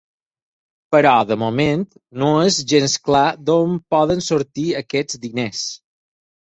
[0.95, 1.83] Però, de moment,
[2.23, 5.67] no és gens clar d’on poden sortir aquests diners.